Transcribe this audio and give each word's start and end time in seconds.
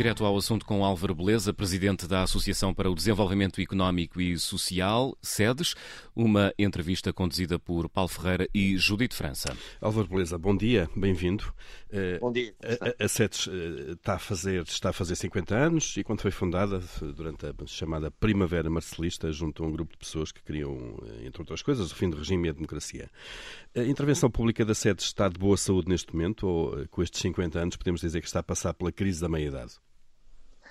Direto 0.00 0.24
ao 0.24 0.34
assunto 0.34 0.64
com 0.64 0.82
Álvaro 0.82 1.14
Beleza, 1.14 1.52
presidente 1.52 2.06
da 2.06 2.22
Associação 2.22 2.72
para 2.72 2.90
o 2.90 2.94
Desenvolvimento 2.94 3.60
Económico 3.60 4.18
e 4.18 4.38
Social, 4.38 5.14
SEDES, 5.20 5.74
uma 6.16 6.54
entrevista 6.58 7.12
conduzida 7.12 7.58
por 7.58 7.86
Paulo 7.86 8.08
Ferreira 8.08 8.48
e 8.54 8.78
Judite 8.78 9.14
França. 9.14 9.54
Álvaro 9.78 10.08
Beleza, 10.08 10.38
bom 10.38 10.56
dia, 10.56 10.88
bem-vindo. 10.96 11.52
Eh, 11.92 12.18
bom 12.18 12.32
dia. 12.32 12.54
A, 12.62 13.04
a 13.04 13.08
SEDES 13.08 13.48
eh, 13.48 13.92
está 13.92 14.14
a, 14.14 14.18
fazer, 14.18 14.62
está 14.62 14.88
a 14.88 14.92
fazer 14.94 15.16
50 15.16 15.54
anos 15.54 15.94
e 15.98 16.02
quando 16.02 16.22
foi 16.22 16.30
fundada, 16.30 16.82
durante 17.14 17.44
a 17.44 17.52
chamada 17.66 18.10
Primavera 18.10 18.70
Marcelista, 18.70 19.30
junto 19.30 19.62
a 19.62 19.66
um 19.66 19.70
grupo 19.70 19.92
de 19.92 19.98
pessoas 19.98 20.32
que 20.32 20.42
queriam, 20.42 20.96
eh, 21.08 21.26
entre 21.26 21.42
outras 21.42 21.60
coisas, 21.60 21.92
o 21.92 21.94
fim 21.94 22.08
do 22.08 22.16
regime 22.16 22.48
e 22.48 22.50
a 22.50 22.54
democracia. 22.54 23.10
A 23.76 23.82
intervenção 23.82 24.30
pública 24.30 24.64
da 24.64 24.74
SEDES 24.74 25.04
está 25.04 25.28
de 25.28 25.38
boa 25.38 25.58
saúde 25.58 25.90
neste 25.90 26.10
momento 26.14 26.46
ou 26.46 26.88
com 26.88 27.02
estes 27.02 27.20
50 27.20 27.58
anos 27.58 27.76
podemos 27.76 28.00
dizer 28.00 28.22
que 28.22 28.26
está 28.26 28.40
a 28.40 28.42
passar 28.42 28.72
pela 28.72 28.90
crise 28.90 29.20
da 29.20 29.28
meia-idade? 29.28 29.74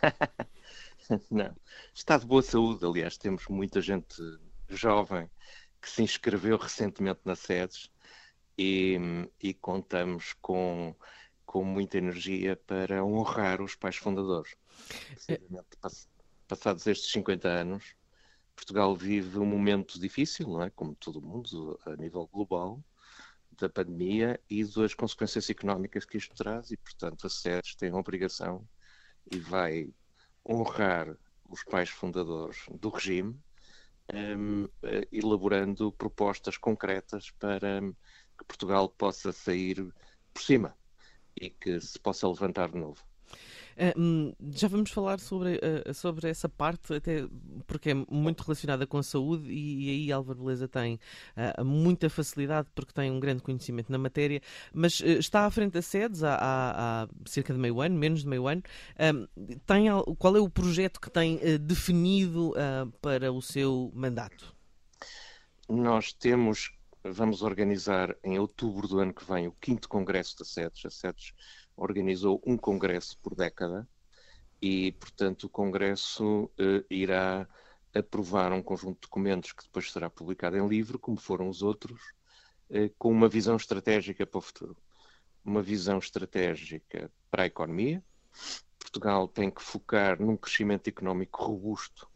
Não. 1.31 1.55
Está 1.93 2.17
de 2.17 2.25
boa 2.25 2.41
saúde, 2.41 2.85
aliás, 2.85 3.17
temos 3.17 3.47
muita 3.47 3.81
gente 3.81 4.21
jovem 4.67 5.29
que 5.81 5.89
se 5.89 6.03
inscreveu 6.03 6.57
recentemente 6.57 7.21
na 7.25 7.35
SEDES 7.35 7.89
e, 8.57 8.97
e 9.41 9.53
contamos 9.53 10.33
com, 10.41 10.95
com 11.45 11.63
muita 11.63 11.97
energia 11.97 12.55
para 12.55 13.03
honrar 13.03 13.61
os 13.61 13.75
pais 13.75 13.95
fundadores. 13.95 14.55
Passados 16.47 16.85
estes 16.87 17.11
50 17.11 17.47
anos, 17.47 17.95
Portugal 18.55 18.95
vive 18.95 19.39
um 19.39 19.45
momento 19.45 19.99
difícil, 19.99 20.47
não 20.47 20.63
é? 20.63 20.69
como 20.69 20.95
todo 20.95 21.21
mundo, 21.21 21.79
a 21.85 21.95
nível 21.95 22.27
global, 22.27 22.83
da 23.51 23.69
pandemia 23.69 24.39
e 24.49 24.63
das 24.65 24.93
consequências 24.93 25.49
económicas 25.49 26.05
que 26.05 26.17
isto 26.17 26.35
traz, 26.35 26.71
e, 26.71 26.77
portanto, 26.77 27.27
a 27.27 27.29
SEDES 27.29 27.75
tem 27.75 27.91
a 27.91 27.95
obrigação 27.95 28.67
e 29.31 29.39
vai 29.39 29.93
honrar 30.47 31.15
os 31.49 31.63
pais 31.63 31.89
fundadores 31.89 32.57
do 32.69 32.89
regime, 32.89 33.39
um, 34.13 34.65
eh, 34.83 35.07
elaborando 35.11 35.91
propostas 35.91 36.57
concretas 36.57 37.31
para 37.31 37.81
que 38.37 38.45
Portugal 38.45 38.89
possa 38.89 39.31
sair 39.31 39.93
por 40.33 40.41
cima 40.41 40.75
e 41.35 41.49
que 41.49 41.79
se 41.79 41.99
possa 41.99 42.27
levantar 42.27 42.69
de 42.71 42.77
novo. 42.77 43.08
Ah, 43.81 43.93
hum, 43.97 44.33
já 44.51 44.67
vamos 44.67 44.91
falar 44.91 45.21
sobre, 45.21 45.55
uh, 45.55 45.93
sobre 45.93 46.29
essa 46.29 46.49
parte, 46.49 46.93
até 46.93 47.25
porque 47.65 47.91
é 47.91 47.93
muito 47.93 48.41
relacionada 48.41 48.85
com 48.85 48.97
a 48.97 49.03
saúde, 49.03 49.49
e, 49.49 49.89
aí 49.89 50.11
Álvaro 50.11 50.39
Beleza 50.39 50.67
tem 50.67 50.99
uh, 51.37 51.63
muita 51.63 52.09
facilidade 52.09 52.67
porque 52.75 52.91
tem 52.91 53.09
um 53.09 53.21
grande 53.21 53.41
conhecimento 53.41 53.89
na 53.89 53.97
matéria, 53.97 54.41
mas 54.73 54.99
está 54.99 55.45
à 55.45 55.51
frente 55.51 55.73
da 55.73 55.81
SEDES 55.81 56.23
há, 56.23 56.35
há, 56.35 57.03
há, 57.03 57.07
cerca 57.25 57.53
de 57.53 57.59
meio 57.59 57.79
ano, 57.79 57.97
menos 57.97 58.21
de 58.23 58.27
meio 58.27 58.47
ano. 58.47 58.61
tem, 59.65 59.85
qual 60.17 60.35
é 60.35 60.41
o 60.41 60.49
projeto 60.49 60.99
que 60.99 61.09
tem 61.09 61.39
definido 61.59 62.53
para 63.01 63.31
o 63.31 63.41
seu 63.41 63.91
mandato? 63.95 64.53
Nós 65.69 66.11
temos, 66.11 66.71
vamos 67.03 67.41
organizar 67.41 68.13
em 68.23 68.37
outubro 68.37 68.87
do 68.87 68.99
ano 68.99 69.13
que 69.13 69.23
vem 69.23 69.47
o 69.47 69.53
quinto 69.53 69.87
congresso 69.87 70.37
da 70.37 70.43
SEDES. 70.43 70.85
A 70.85 70.89
SEDES 70.89 71.33
organizou 71.79 72.41
um 72.45 72.57
congresso 72.57 73.17
por 73.19 73.35
década 73.35 73.87
e, 74.61 74.91
portanto, 74.93 75.45
o 75.45 75.49
congresso 75.49 76.51
eh, 76.57 76.83
irá 76.89 77.47
aprovar 77.95 78.51
um 78.51 78.61
conjunto 78.61 78.95
de 78.95 79.01
documentos 79.01 79.53
que 79.53 79.63
depois 79.63 79.91
será 79.91 80.09
publicado 80.09 80.57
em 80.57 80.67
livro, 80.67 80.99
como 80.99 81.17
foram 81.17 81.49
os 81.49 81.63
outros, 81.63 82.01
eh, 82.69 82.91
com 82.97 83.09
uma 83.11 83.29
visão 83.29 83.55
estratégica 83.55 84.27
para 84.27 84.37
o 84.37 84.41
futuro. 84.41 84.77
Uma 85.43 85.61
visão 85.63 85.97
estratégica 85.97 87.11
para 87.31 87.43
a 87.43 87.47
economia. 87.47 88.03
Portugal 88.77 89.27
tem 89.27 89.49
que 89.49 89.61
focar 89.61 90.21
num 90.21 90.35
crescimento 90.35 90.87
económico 90.89 91.43
robusto, 91.43 92.07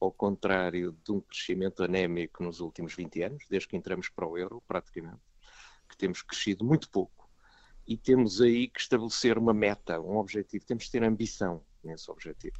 ao 0.00 0.10
contrário 0.10 0.96
de 1.04 1.12
um 1.12 1.20
crescimento 1.20 1.84
anémico 1.84 2.42
nos 2.42 2.60
últimos 2.60 2.94
20 2.94 3.22
anos, 3.22 3.44
desde 3.50 3.68
que 3.68 3.76
entramos 3.76 4.08
para 4.08 4.26
o 4.26 4.38
euro, 4.38 4.62
praticamente, 4.66 5.20
que 5.88 5.96
temos 5.96 6.22
crescido 6.22 6.64
muito 6.64 6.88
pouco 6.88 7.19
e 7.86 7.96
temos 7.96 8.40
aí 8.40 8.68
que 8.68 8.80
estabelecer 8.80 9.38
uma 9.38 9.52
meta, 9.52 10.00
um 10.00 10.16
objetivo. 10.16 10.64
Temos 10.64 10.84
que 10.84 10.92
ter 10.92 11.02
ambição 11.02 11.62
nesse 11.82 12.10
objetivo. 12.10 12.58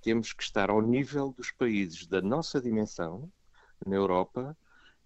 Temos 0.00 0.32
que 0.32 0.42
estar 0.42 0.70
ao 0.70 0.80
nível 0.80 1.32
dos 1.32 1.50
países 1.50 2.06
da 2.06 2.20
nossa 2.20 2.60
dimensão 2.60 3.30
na 3.86 3.96
Europa 3.96 4.56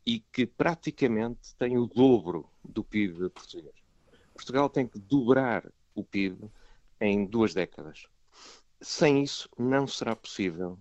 e 0.04 0.20
que 0.20 0.46
praticamente 0.46 1.54
têm 1.56 1.78
o 1.78 1.86
dobro 1.86 2.48
do 2.64 2.84
PIB 2.84 3.28
português. 3.30 3.74
Portugal 4.32 4.68
tem 4.68 4.86
que 4.86 4.98
dobrar 4.98 5.70
o 5.94 6.04
PIB 6.04 6.50
em 7.00 7.24
duas 7.26 7.54
décadas. 7.54 8.06
Sem 8.80 9.22
isso, 9.22 9.48
não 9.58 9.86
será 9.86 10.14
possível 10.14 10.78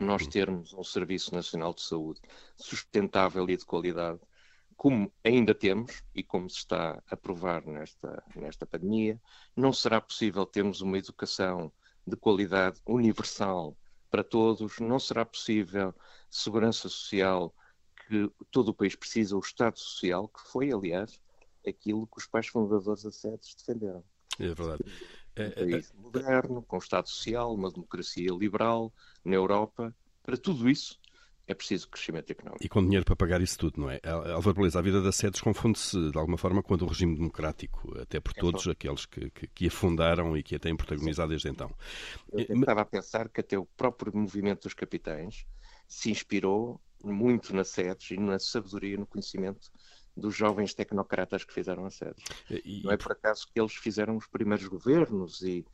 nós 0.00 0.26
termos 0.26 0.74
um 0.74 0.84
Serviço 0.84 1.34
Nacional 1.34 1.72
de 1.72 1.82
Saúde 1.82 2.20
sustentável 2.56 3.48
e 3.48 3.56
de 3.56 3.64
qualidade 3.64 4.20
como 4.76 5.10
ainda 5.24 5.54
temos 5.54 6.02
e 6.14 6.22
como 6.22 6.48
se 6.50 6.58
está 6.58 7.02
a 7.08 7.16
provar 7.16 7.66
nesta, 7.66 8.22
nesta 8.34 8.66
pandemia, 8.66 9.20
não 9.56 9.72
será 9.72 10.00
possível 10.00 10.44
termos 10.44 10.80
uma 10.80 10.98
educação 10.98 11.72
de 12.06 12.16
qualidade 12.16 12.80
universal 12.86 13.76
para 14.10 14.22
todos, 14.22 14.78
não 14.78 14.98
será 14.98 15.24
possível 15.24 15.94
segurança 16.30 16.88
social 16.88 17.54
que 18.06 18.30
todo 18.50 18.68
o 18.68 18.74
país 18.74 18.94
precisa, 18.94 19.36
o 19.36 19.40
Estado 19.40 19.78
Social, 19.78 20.28
que 20.28 20.40
foi, 20.40 20.72
aliás, 20.72 21.20
aquilo 21.66 22.06
que 22.06 22.18
os 22.18 22.26
pais 22.26 22.46
fundadores 22.46 23.02
da 23.02 23.10
SEDES 23.10 23.56
defenderam. 23.56 24.04
É 24.38 24.54
verdade. 24.54 24.84
Um 25.36 25.42
é, 25.42 25.50
país 25.50 25.90
é, 25.90 26.00
moderno, 26.00 26.62
com 26.62 26.78
Estado 26.78 27.08
Social, 27.08 27.52
uma 27.52 27.70
democracia 27.70 28.30
liberal 28.30 28.92
na 29.24 29.34
Europa. 29.34 29.94
Para 30.22 30.36
tudo 30.36 30.68
isso, 30.68 31.00
é 31.46 31.54
preciso 31.54 31.88
crescimento 31.88 32.30
económico. 32.30 32.64
E 32.64 32.68
com 32.68 32.82
dinheiro 32.82 33.04
para 33.04 33.14
pagar 33.14 33.40
isso 33.40 33.56
tudo, 33.58 33.80
não 33.80 33.90
é? 33.90 34.00
Álvaro 34.04 34.54
Beleza, 34.54 34.78
a 34.78 34.82
vida 34.82 35.00
da 35.00 35.12
SEDES 35.12 35.40
confunde-se 35.40 36.10
de 36.10 36.18
alguma 36.18 36.36
forma 36.36 36.62
com 36.62 36.74
a 36.74 36.76
do 36.76 36.86
regime 36.86 37.14
democrático, 37.14 37.96
até 38.00 38.18
por 38.18 38.32
é 38.36 38.40
todos 38.40 38.66
aqueles 38.66 39.06
que, 39.06 39.30
que, 39.30 39.46
que, 39.46 39.66
afundaram 39.68 40.36
e 40.36 40.42
que 40.42 40.56
a 40.56 40.58
têm 40.58 40.76
protagonizado 40.76 41.28
desde 41.28 41.48
então. 41.48 41.70
Eu 42.32 42.58
estava 42.58 42.80
a 42.80 42.84
pensar 42.84 43.28
que 43.28 43.40
até 43.40 43.56
o 43.56 43.64
próprio 43.64 44.16
movimento 44.16 44.64
dos 44.64 44.74
capitães 44.74 45.46
se 45.86 46.10
inspirou 46.10 46.80
muito 47.04 47.54
na 47.54 47.62
SEDES 47.62 48.10
e 48.10 48.16
na 48.18 48.38
sabedoria, 48.38 48.96
no 48.96 49.06
conhecimento 49.06 49.70
dos 50.16 50.34
jovens 50.34 50.74
tecnocratas 50.74 51.44
que 51.44 51.52
fizeram 51.52 51.84
a 51.86 51.90
SEDES. 51.90 52.24
E... 52.50 52.82
Não 52.82 52.90
é 52.90 52.96
por 52.96 53.12
acaso 53.12 53.46
que 53.46 53.60
eles 53.60 53.74
fizeram 53.74 54.16
os 54.16 54.26
primeiros 54.26 54.66
governos 54.66 55.42
e, 55.42 55.64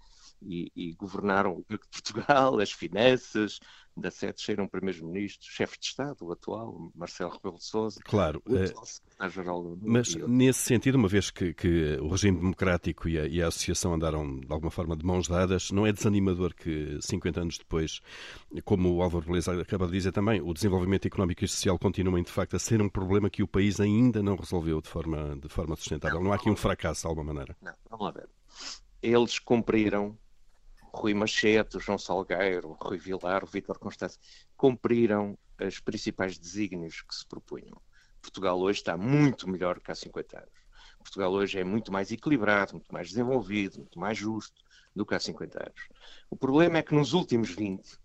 e, 0.44 0.72
e 0.75 0.92
governaram 0.94 1.53
o 1.53 1.64
Banco 1.69 1.84
de 1.84 1.88
Portugal, 1.91 2.58
as 2.60 2.72
finanças, 2.72 3.58
da 3.97 4.10
sede 4.10 4.41
saíram 4.41 4.66
primeiros-ministros, 4.66 5.47
chefe 5.48 5.78
de 5.78 5.86
Estado, 5.86 6.16
o 6.22 6.32
atual, 6.32 6.91
Marcelo 6.94 7.30
Rebelo 7.30 7.56
de 7.56 7.64
Sousa, 7.64 8.00
claro, 8.04 8.42
o 8.47 8.56
atual 8.56 8.86
secretário-geral 8.86 9.62
do 9.62 9.78
Mas 9.82 10.14
nesse 10.14 10.60
sentido, 10.60 10.97
uma 10.97 11.08
vez 11.08 11.30
que, 11.30 11.53
que 11.53 11.98
o 12.00 12.08
regime 12.08 12.38
democrático 12.38 13.08
e 13.08 13.19
a, 13.19 13.26
e 13.26 13.42
a, 13.42 13.48
associação 13.48 13.94
andaram 13.94 14.41
de 14.41 14.50
alguma 14.50 14.70
forma 14.70 14.97
de 14.97 15.04
mãos 15.04 15.28
dadas, 15.28 15.70
não 15.70 15.86
é 15.86 15.92
desanimador 15.92 16.54
que 16.54 16.98
50 17.00 17.41
anos 17.41 17.59
depois, 17.59 18.00
como 18.64 18.94
o 18.94 19.03
Álvaro 19.03 19.26
Beleza 19.26 19.60
acaba 19.60 19.86
de 19.86 19.92
dizer 19.92 20.12
também, 20.12 20.41
o 20.41 20.54
desenvolvimento 20.54 21.06
económico 21.06 21.44
e 21.44 21.48
social 21.48 21.78
continuem 21.78 22.24
de 22.24 22.30
facto 22.30 22.56
a 22.56 22.59
ser 22.59 22.80
um 22.80 22.88
problema 22.88 23.28
que 23.28 23.42
o 23.42 23.48
país 23.48 23.78
ainda 23.78 24.22
não 24.22 24.36
resolveu 24.36 24.80
de 24.80 24.88
forma, 24.88 25.36
de 25.36 25.48
forma 25.48 25.76
sustentável. 25.76 26.19
Não, 26.19 26.24
não 26.24 26.32
há 26.32 26.36
aqui 26.36 26.50
um 26.50 26.56
fracasso 26.56 27.03
de 27.03 27.06
alguma 27.09 27.32
maneira. 27.32 27.56
Não, 27.60 27.74
vamos 27.91 28.06
lá 28.06 28.12
ver. 28.12 28.28
Eles 29.03 29.38
cumpriram 29.38 30.16
Rui 30.94 31.15
Machete, 31.15 31.78
João 31.78 31.98
Salgueiro, 31.98 32.77
Rui 32.80 32.98
Vilar, 32.98 33.47
Vítor 33.47 33.78
Constância, 33.78 34.21
cumpriram 34.56 35.39
os 35.60 35.80
principais 35.80 36.39
desígnios 36.39 37.03
que 37.03 37.15
se 37.15 37.27
propunham. 37.27 37.80
Portugal 38.21 38.60
hoje 38.60 38.80
está 38.80 38.97
muito 38.97 39.48
melhor 39.48 39.80
que 39.80 39.91
há 39.91 39.94
50 39.94 40.39
anos. 40.39 40.62
Portugal 40.98 41.33
hoje 41.33 41.59
é 41.59 41.65
muito 41.65 41.92
mais 41.92 42.12
equilibrado, 42.12 42.74
muito 42.74 42.92
mais 42.92 43.09
desenvolvido, 43.09 43.78
muito 43.78 43.98
mais 43.98 44.16
justo 44.16 44.62
do 44.94 45.04
que 45.04 45.15
há 45.15 45.21
50 45.21 45.59
anos. 45.59 45.89
O 46.30 46.36
problema 46.36 46.78
é 46.78 46.83
que 46.83 46.95
nos 46.95 47.12
últimos 47.12 47.50
20, 47.50 47.98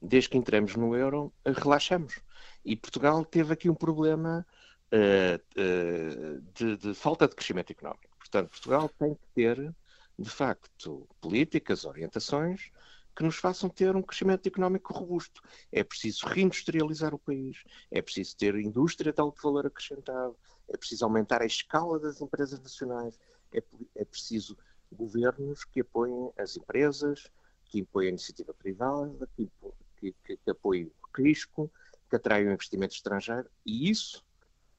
desde 0.00 0.30
que 0.30 0.38
entramos 0.38 0.74
no 0.74 0.96
euro, 0.96 1.32
relaxamos. 1.46 2.20
E 2.64 2.74
Portugal 2.76 3.24
teve 3.24 3.52
aqui 3.52 3.70
um 3.70 3.74
problema 3.74 4.44
uh, 4.92 5.60
uh, 5.60 6.40
de, 6.54 6.76
de 6.76 6.94
falta 6.94 7.28
de 7.28 7.34
crescimento 7.34 7.70
económico. 7.70 8.16
Portanto, 8.18 8.50
Portugal 8.50 8.88
tem 8.98 9.14
que 9.14 9.26
ter 9.34 9.74
de 10.22 10.30
facto, 10.30 11.08
políticas, 11.20 11.84
orientações 11.84 12.70
que 13.14 13.24
nos 13.24 13.36
façam 13.36 13.68
ter 13.68 13.94
um 13.96 14.02
crescimento 14.02 14.46
económico 14.46 14.92
robusto. 14.94 15.42
É 15.70 15.82
preciso 15.82 16.26
reindustrializar 16.26 17.12
o 17.12 17.18
país, 17.18 17.64
é 17.90 18.00
preciso 18.00 18.36
ter 18.36 18.54
indústria 18.54 19.12
de 19.12 19.20
alto 19.20 19.42
valor 19.42 19.66
acrescentado, 19.66 20.36
é 20.68 20.76
preciso 20.76 21.04
aumentar 21.04 21.42
a 21.42 21.46
escala 21.46 21.98
das 21.98 22.20
empresas 22.20 22.60
nacionais, 22.60 23.18
é, 23.52 23.62
é 23.96 24.04
preciso 24.04 24.56
governos 24.92 25.64
que 25.64 25.80
apoiem 25.80 26.30
as 26.38 26.56
empresas, 26.56 27.30
que 27.64 27.82
apoiem 27.82 28.08
a 28.08 28.10
iniciativa 28.10 28.54
privada, 28.54 29.28
que, 29.36 29.50
que, 29.98 30.14
que, 30.22 30.50
apoiem 30.50 30.86
o 30.86 31.20
risco, 31.20 31.70
que 32.08 32.16
atraiam 32.16 32.52
investimento 32.52 32.94
estrangeiro, 32.94 33.50
e 33.66 33.90
isso, 33.90 34.24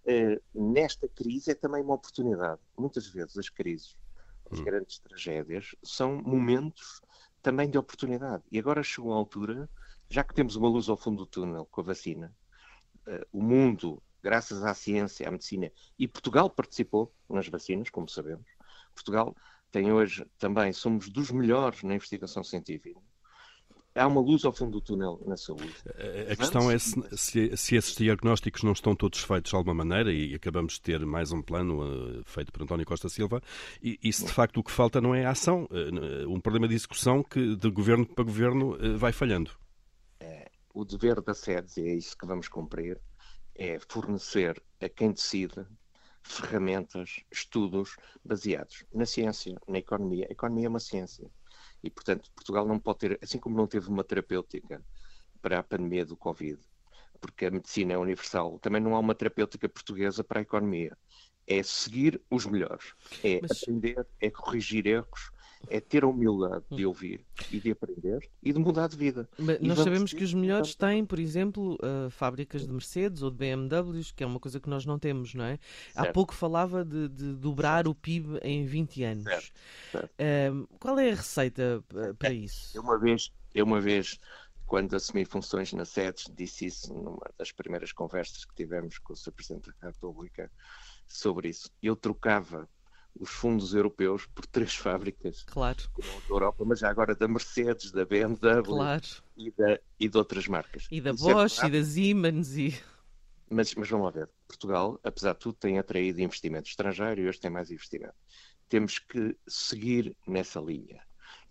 eh, 0.05 0.39
nesta 0.53 1.07
crise, 1.07 1.51
é 1.51 1.55
também 1.55 1.83
uma 1.83 1.95
oportunidade. 1.95 2.61
Muitas 2.77 3.07
vezes 3.07 3.37
as 3.37 3.49
crises 3.49 3.95
as 4.53 4.59
hum. 4.59 4.63
grandes 4.63 4.99
tragédias, 4.99 5.75
são 5.83 6.21
momentos 6.21 7.01
também 7.41 7.69
de 7.69 7.77
oportunidade. 7.77 8.43
E 8.51 8.57
agora 8.57 8.81
chegou 8.83 9.13
a 9.13 9.17
altura, 9.17 9.69
já 10.09 10.23
que 10.23 10.33
temos 10.33 10.55
uma 10.55 10.69
luz 10.69 10.87
ao 10.89 10.97
fundo 10.97 11.17
do 11.17 11.25
túnel 11.25 11.67
com 11.69 11.81
a 11.81 11.83
vacina, 11.83 12.33
uh, 13.07 13.25
o 13.31 13.41
mundo, 13.41 14.01
graças 14.21 14.63
à 14.63 14.73
ciência, 14.73 15.27
à 15.27 15.31
medicina, 15.31 15.71
e 15.99 16.07
Portugal 16.07 16.49
participou 16.49 17.13
nas 17.29 17.47
vacinas, 17.47 17.89
como 17.89 18.07
sabemos. 18.07 18.45
Portugal 18.93 19.35
tem 19.71 19.91
hoje 19.91 20.25
também, 20.37 20.71
somos 20.71 21.09
dos 21.09 21.31
melhores 21.31 21.83
na 21.83 21.95
investigação 21.95 22.43
científica 22.43 22.99
há 23.95 24.07
uma 24.07 24.21
luz 24.21 24.43
ao 24.45 24.51
fundo 24.51 24.71
do 24.71 24.81
túnel 24.81 25.21
na 25.25 25.37
saúde. 25.37 25.73
A, 26.29 26.35
questão 26.35 26.69
é 26.69 26.77
se, 26.79 27.01
se, 27.15 27.57
se, 27.57 27.75
esses 27.75 27.95
diagnósticos 27.95 28.63
não 28.63 28.73
estão 28.73 28.95
todos 28.95 29.19
feitos 29.19 29.51
de 29.51 29.55
alguma 29.55 29.83
maneira, 29.83 30.11
e 30.11 30.33
acabamos 30.33 30.73
de 30.73 30.81
ter 30.81 31.05
mais 31.05 31.31
um 31.31 31.41
plano 31.41 32.19
uh, 32.19 32.23
feito 32.25 32.51
por 32.51 32.63
António 32.63 32.85
Costa 32.85 33.09
Silva, 33.09 33.41
e, 33.81 33.99
e, 34.03 34.11
se 34.11 34.25
de 34.25 34.31
facto 34.31 34.59
o 34.59 34.63
que 34.63 34.71
falta 34.71 34.99
não 34.99 35.13
é 35.13 35.25
a 35.25 35.31
ação, 35.31 35.67
uh, 35.71 36.29
um 36.29 36.39
problema 36.39 36.67
de 36.67 36.75
execução 36.75 37.23
que 37.23 37.55
de 37.55 37.69
governo 37.69 38.05
para 38.05 38.23
governo 38.23 38.75
uh, 38.75 38.97
vai 38.97 39.11
falhando. 39.11 39.51
É, 40.19 40.49
o 40.73 40.83
dever 40.83 41.21
da 41.21 41.33
SEDES, 41.33 41.77
e 41.77 41.87
é 41.87 41.93
isso 41.95 42.17
que 42.17 42.25
vamos 42.25 42.47
cumprir, 42.47 42.99
é 43.55 43.79
fornecer 43.87 44.61
a 44.81 44.89
quem 44.89 45.11
decide 45.11 45.65
ferramentas, 46.23 47.19
estudos 47.31 47.97
baseados 48.23 48.85
na 48.93 49.05
ciência, 49.05 49.59
na 49.67 49.77
economia. 49.77 50.25
A 50.29 50.31
economia 50.31 50.65
é 50.65 50.69
uma 50.69 50.79
ciência 50.79 51.29
e, 51.83 51.89
portanto, 51.89 52.31
Portugal 52.33 52.65
não 52.65 52.79
pode 52.79 52.99
ter, 52.99 53.19
assim 53.21 53.37
como 53.37 53.57
não 53.57 53.67
teve 53.67 53.89
uma 53.89 54.03
terapêutica 54.03 54.83
para 55.41 55.59
a 55.59 55.63
pandemia 55.63 56.05
do 56.05 56.15
Covid, 56.15 56.59
porque 57.19 57.45
a 57.45 57.51
medicina 57.51 57.93
é 57.93 57.97
universal, 57.97 58.57
também 58.59 58.81
não 58.81 58.95
há 58.95 58.99
uma 58.99 59.13
terapêutica 59.13 59.67
portuguesa 59.67 60.23
para 60.23 60.39
a 60.39 60.41
economia. 60.41 60.97
É 61.45 61.61
seguir 61.61 62.21
os 62.31 62.45
melhores, 62.45 62.93
é 63.21 63.39
Mas... 63.41 63.61
aprender, 63.61 64.07
é 64.21 64.29
corrigir 64.31 64.87
erros, 64.87 65.29
é 65.69 65.79
ter 65.79 66.03
a 66.03 66.07
humildade 66.07 66.63
de 66.71 66.85
hum. 66.85 66.89
ouvir 66.89 67.25
e 67.51 67.59
de 67.59 67.71
aprender 67.71 68.29
e 68.41 68.51
de 68.51 68.59
mudar 68.59 68.87
de 68.87 68.95
vida. 68.95 69.27
Mas 69.37 69.59
nós 69.59 69.79
sabemos 69.79 70.13
que 70.13 70.23
os 70.23 70.33
melhores 70.33 70.75
têm, 70.75 71.05
por 71.05 71.19
exemplo, 71.19 71.75
uh, 71.75 72.09
fábricas 72.09 72.65
de 72.65 72.71
Mercedes 72.71 73.21
ou 73.21 73.31
de 73.31 73.37
BMWs, 73.37 74.11
que 74.11 74.23
é 74.23 74.27
uma 74.27 74.39
coisa 74.39 74.59
que 74.59 74.69
nós 74.69 74.85
não 74.85 74.99
temos, 74.99 75.33
não 75.33 75.45
é? 75.45 75.59
Certo. 75.93 76.07
Há 76.09 76.11
pouco 76.11 76.33
falava 76.33 76.83
de, 76.83 77.07
de 77.09 77.33
dobrar 77.33 77.85
certo. 77.85 77.91
o 77.91 77.95
PIB 77.95 78.39
em 78.41 78.65
20 78.65 79.03
anos. 79.03 79.51
Certo. 79.91 80.11
Uh, 80.11 80.67
qual 80.79 80.99
é 80.99 81.11
a 81.11 81.15
receita 81.15 81.83
eh, 81.95 82.13
para 82.13 82.33
isso? 82.33 82.75
Eu 82.75 82.81
uma 82.81 82.99
vez, 82.99 83.31
eu 83.53 83.65
uma 83.65 83.79
vez 83.79 84.19
quando 84.65 84.95
assumi 84.95 85.25
funções 85.25 85.71
na 85.73 85.85
SEDES, 85.85 86.31
disse 86.35 86.65
isso 86.65 86.93
numa 86.93 87.31
das 87.37 87.51
primeiras 87.51 87.91
conversas 87.91 88.43
que 88.45 88.55
tivemos 88.55 88.97
com 88.97 89.13
o 89.13 89.15
Sr. 89.15 89.31
Presidente 89.31 89.71
da 89.79 89.87
República 89.87 90.51
sobre 91.07 91.49
isso. 91.49 91.69
Eu 91.81 91.95
trocava 91.95 92.67
os 93.19 93.29
fundos 93.29 93.73
europeus 93.73 94.25
por 94.25 94.45
três 94.45 94.73
fábricas 94.75 95.43
claro. 95.43 95.77
da 95.97 96.05
Europa, 96.29 96.63
mas 96.65 96.79
já 96.79 96.89
agora 96.89 97.15
da 97.15 97.27
Mercedes, 97.27 97.91
da 97.91 98.05
BMW 98.05 98.63
claro. 98.63 99.03
e, 99.37 99.51
da, 99.51 99.79
e 99.99 100.09
de 100.09 100.17
outras 100.17 100.47
marcas. 100.47 100.87
E 100.91 100.99
da 100.99 101.11
é 101.11 101.13
Bosch 101.13 101.63
e 101.63 101.69
da 101.69 101.83
Siemens. 101.83 102.57
E... 102.57 102.79
Mas, 103.49 103.75
mas 103.75 103.89
vamos 103.89 104.05
lá 104.05 104.11
ver, 104.11 104.29
Portugal, 104.47 104.99
apesar 105.03 105.33
de 105.33 105.39
tudo, 105.39 105.55
tem 105.55 105.77
atraído 105.77 106.21
investimento 106.21 106.69
estrangeiro 106.69 107.21
e 107.21 107.27
hoje 107.27 107.39
tem 107.39 107.51
mais 107.51 107.69
investimento. 107.69 108.15
Temos 108.67 108.97
que 108.97 109.37
seguir 109.47 110.15
nessa 110.27 110.59
linha. 110.59 111.01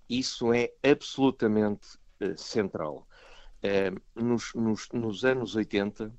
Isso 0.08 0.52
é 0.52 0.72
absolutamente 0.82 1.96
uh, 2.20 2.36
central. 2.36 3.06
Uh, 3.62 4.20
nos, 4.20 4.52
nos, 4.54 4.88
nos, 4.92 5.24
anos 5.24 5.54
80, 5.54 6.12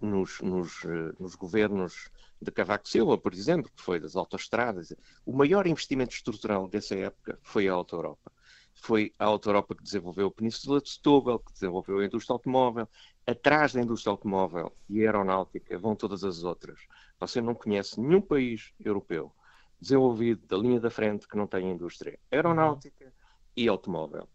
nos, 0.00 0.40
nos, 0.42 0.84
uh, 0.84 1.16
nos 1.18 1.34
governos 1.34 2.10
de 2.40 2.50
Cavaco 2.50 2.88
Silva, 2.88 3.18
por 3.18 3.32
exemplo, 3.32 3.70
que 3.74 3.82
foi 3.82 3.98
das 3.98 4.16
autoestradas. 4.16 4.94
O 5.24 5.32
maior 5.32 5.66
investimento 5.66 6.14
estrutural 6.14 6.68
dessa 6.68 6.94
época 6.94 7.38
foi 7.42 7.68
a 7.68 7.72
Auto 7.72 7.96
Europa. 7.96 8.32
Foi 8.74 9.14
a 9.18 9.24
Auto 9.24 9.48
Europa 9.48 9.74
que 9.74 9.82
desenvolveu 9.82 10.28
a 10.28 10.30
Península 10.30 10.80
de 10.80 10.90
Setúbal, 10.90 11.38
que 11.38 11.52
desenvolveu 11.52 11.98
a 11.98 12.04
indústria 12.04 12.34
automóvel. 12.34 12.88
Atrás 13.26 13.72
da 13.72 13.80
indústria 13.80 14.10
automóvel 14.10 14.72
e 14.88 15.00
aeronáutica 15.00 15.78
vão 15.78 15.96
todas 15.96 16.22
as 16.22 16.44
outras. 16.44 16.78
Você 17.18 17.40
não 17.40 17.54
conhece 17.54 18.00
nenhum 18.00 18.20
país 18.20 18.72
europeu 18.78 19.32
desenvolvido 19.80 20.46
da 20.46 20.56
linha 20.56 20.80
da 20.80 20.90
frente 20.90 21.28
que 21.28 21.36
não 21.36 21.46
tenha 21.46 21.70
indústria 21.70 22.18
aeronáutica 22.30 23.12
e 23.56 23.68
automóvel. 23.68 24.28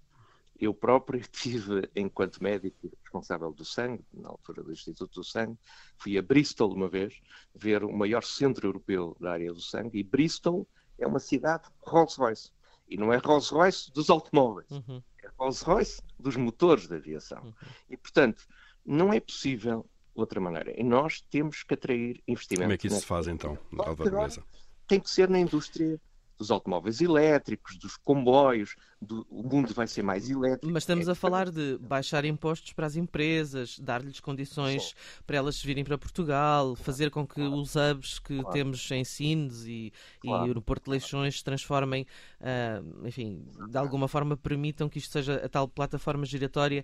Eu 0.62 0.74
próprio 0.74 1.20
tive, 1.28 1.90
enquanto 1.96 2.42
médico 2.42 2.92
responsável 3.02 3.52
do 3.52 3.66
sangue, 3.66 4.06
na 4.14 4.30
altura 4.30 4.64
do 4.64 4.72
Instituto 4.72 5.16
do 5.16 5.24
Sangue, 5.24 5.58
fui 5.98 6.18
a 6.18 6.22
Bristol 6.22 6.72
uma 6.72 6.88
vez 6.88 7.20
ver 7.54 7.84
o 7.84 7.92
maior 7.92 8.24
centro 8.24 8.68
europeu 8.68 9.18
da 9.20 9.32
área 9.32 9.52
do 9.52 9.60
sangue 9.60 10.00
e 10.00 10.04
Bristol 10.04 10.68
é 11.00 11.08
uma 11.08 11.20
cidade 11.20 11.68
Rolls-Royce. 11.82 12.52
E 12.88 12.96
não 12.96 13.12
é 13.12 13.18
Rolls-Royce 13.18 13.92
dos 13.92 14.10
automóveis, 14.10 14.70
uhum. 14.70 15.02
é 15.24 15.30
Rolls-Royce 15.38 16.02
dos 16.20 16.36
motores 16.36 16.88
da 16.88 16.98
aviação. 16.98 17.42
Uhum. 17.42 17.54
E, 17.90 17.98
portanto, 17.98 18.46
não 18.86 19.12
é 19.12 19.20
possível 19.20 19.90
outra 20.14 20.40
maneira. 20.40 20.80
E 20.80 20.84
nós 20.84 21.22
temos 21.22 21.64
que 21.64 21.74
atrair 21.74 22.22
investimento. 22.28 22.64
Como 22.64 22.74
é 22.74 22.78
que 22.78 22.88
isso 22.88 23.00
se 23.00 23.06
faz 23.06 23.28
então, 23.28 23.58
Álvaro 23.80 24.44
Tem 24.88 25.00
que 25.00 25.10
ser 25.10 25.30
na 25.30 25.40
indústria 25.40 26.00
dos 26.42 26.50
automóveis 26.50 27.00
elétricos, 27.02 27.78
dos 27.78 27.96
comboios, 27.98 28.76
do, 29.00 29.28
o 29.30 29.44
mundo 29.44 29.76
vai 29.76 29.86
ser 29.86 30.02
mais 30.02 30.28
elétrico. 30.28 30.74
Mas 30.74 30.82
estamos 30.82 31.08
é 31.08 31.12
a 31.12 31.16
falar 31.16 31.52
de 31.52 31.78
baixar 31.78 32.26
impostos 32.26 32.74
para 32.74 32.88
as 32.88 32.96
empresas, 32.96 33.78
dar-lhes 33.78 34.20
condições 34.20 34.90
Sim. 34.90 35.24
para 35.28 35.38
elas 35.38 35.62
virem 35.62 35.84
para 35.84 36.00
Portugal, 36.00 36.76
fazer 36.76 37.12
com 37.12 37.28
que 37.28 37.36
claro. 37.36 37.54
os 37.54 37.76
hubs 37.76 38.18
que 38.18 38.40
claro. 38.40 38.50
temos 38.52 38.90
em 38.90 39.04
Sines 39.04 39.66
e, 39.68 39.94
claro. 40.20 40.50
e, 40.50 40.54
no 40.56 40.64
Porto 40.64 40.86
de 40.86 40.90
Leixões 40.90 41.38
se 41.38 41.44
transformem, 41.44 42.08
uh, 42.40 43.08
enfim, 43.08 43.46
de 43.70 43.78
alguma 43.78 44.08
forma 44.08 44.36
permitam 44.36 44.90
que 44.90 44.98
isto 44.98 45.12
seja 45.12 45.46
a 45.46 45.48
tal 45.48 45.68
plataforma 45.68 46.26
giratória. 46.26 46.84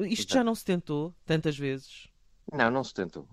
Isto 0.00 0.34
já 0.34 0.42
não 0.42 0.56
se 0.56 0.64
tentou 0.64 1.14
tantas 1.24 1.56
vezes? 1.56 2.08
Não, 2.52 2.68
não 2.68 2.82
se 2.82 2.92
tentou. 2.92 3.28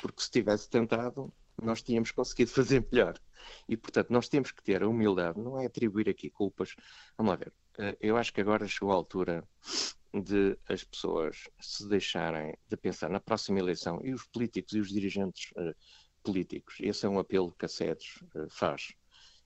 Porque 0.00 0.22
se 0.22 0.30
tivesse 0.30 0.70
tentado, 0.70 1.30
nós 1.62 1.82
tínhamos 1.82 2.10
conseguido 2.10 2.52
fazer 2.56 2.86
melhor. 2.90 3.20
E, 3.68 3.76
portanto, 3.76 4.10
nós 4.10 4.28
temos 4.28 4.52
que 4.52 4.62
ter 4.62 4.82
a 4.82 4.88
humildade, 4.88 5.38
não 5.40 5.58
é 5.58 5.66
atribuir 5.66 6.08
aqui 6.08 6.30
culpas. 6.30 6.74
Vamos 7.16 7.30
lá 7.30 7.36
ver. 7.36 7.52
Eh, 7.78 7.96
eu 8.00 8.16
acho 8.16 8.32
que 8.32 8.40
agora 8.40 8.66
chegou 8.66 8.92
a 8.92 8.94
altura 8.94 9.46
de 10.12 10.58
as 10.68 10.82
pessoas 10.84 11.48
se 11.60 11.88
deixarem 11.88 12.56
de 12.68 12.76
pensar 12.76 13.08
na 13.08 13.20
próxima 13.20 13.58
eleição 13.58 14.00
e 14.02 14.12
os 14.12 14.26
políticos 14.26 14.74
e 14.74 14.80
os 14.80 14.88
dirigentes 14.88 15.52
uh, 15.52 15.74
políticos. 16.22 16.76
Esse 16.80 17.06
é 17.06 17.08
um 17.08 17.18
apelo 17.18 17.54
que 17.56 17.64
a 17.64 17.68
SEDES 17.68 18.16
uh, 18.34 18.48
faz. 18.50 18.92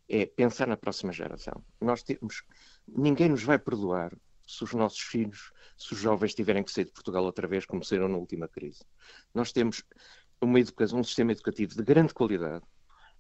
É 0.09 0.27
pensar 0.27 0.67
na 0.67 0.77
próxima 0.77 1.13
geração. 1.13 1.63
Nós 1.81 2.03
temos. 2.03 2.43
Ninguém 2.89 3.29
nos 3.29 3.43
vai 3.43 3.59
perdoar 3.59 4.17
se 4.47 4.65
os 4.65 4.73
nossos 4.75 5.01
filhos, 5.01 5.53
se 5.77 5.93
os 5.93 5.99
jovens 5.99 6.35
tiverem 6.35 6.63
que 6.63 6.71
sair 6.71 6.85
de 6.85 6.93
Portugal 6.93 7.25
outra 7.25 7.49
vez, 7.49 7.65
como 7.65 7.85
saíram 7.85 8.09
na 8.09 8.19
última 8.19 8.49
crise. 8.49 8.85
Nós 9.33 9.53
temos 9.53 9.83
uma 10.41 10.61
educação, 10.61 10.99
um 10.99 11.05
sistema 11.05 11.33
educativo 11.33 11.75
de 11.75 11.83
grande 11.83 12.13
qualidade, 12.13 12.65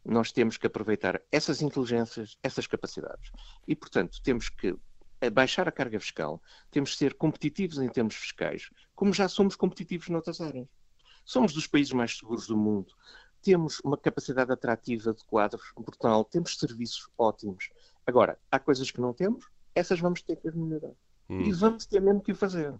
nós 0.04 0.30
temos 0.30 0.56
que 0.56 0.66
aproveitar 0.66 1.20
essas 1.32 1.62
inteligências, 1.62 2.36
essas 2.42 2.66
capacidades. 2.66 3.30
E, 3.66 3.74
portanto, 3.74 4.20
temos 4.22 4.48
que 4.48 4.76
baixar 5.30 5.66
a 5.68 5.72
carga 5.72 5.98
fiscal, 5.98 6.42
temos 6.70 6.92
que 6.92 6.98
ser 6.98 7.14
competitivos 7.14 7.78
em 7.78 7.88
termos 7.88 8.14
fiscais, 8.14 8.70
como 8.94 9.12
já 9.12 9.28
somos 9.28 9.56
competitivos 9.56 10.08
noutras 10.08 10.40
áreas. 10.40 10.68
Somos 11.24 11.54
dos 11.54 11.66
países 11.66 11.92
mais 11.92 12.16
seguros 12.16 12.46
do 12.46 12.56
mundo, 12.56 12.92
temos 13.40 13.80
uma 13.80 13.96
capacidade 13.96 14.52
atrativa 14.52 15.14
de 15.14 15.24
quadros 15.24 15.72
brutal, 15.76 16.24
temos 16.24 16.58
serviços 16.58 17.08
ótimos. 17.16 17.70
Agora, 18.06 18.38
há 18.50 18.58
coisas 18.58 18.90
que 18.90 19.00
não 19.00 19.14
temos, 19.14 19.46
essas 19.74 20.00
vamos 20.00 20.22
ter 20.22 20.36
que 20.36 20.50
melhorar. 20.50 20.92
Hum. 21.28 21.40
E 21.40 21.52
vamos 21.52 21.86
ter 21.86 22.00
mesmo 22.00 22.22
que 22.22 22.34
fazer. 22.34 22.74